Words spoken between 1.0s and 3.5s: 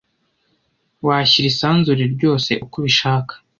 washyira isanzure ryose uko ubishaka